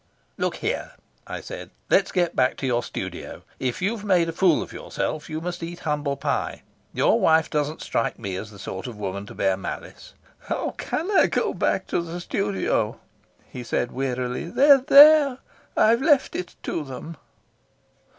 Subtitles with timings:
[0.35, 0.93] "Look here,"
[1.27, 3.43] I said, "let's go back to your studio.
[3.59, 6.63] If you've made a fool of yourself you must eat humble pie.
[6.91, 11.11] Your wife doesn't strike me as the sort of woman to bear malice." "How can
[11.11, 12.99] I go back to the studio?"
[13.47, 14.45] he said wearily.
[14.49, 15.37] "They're there.
[15.77, 17.15] I've left it to them."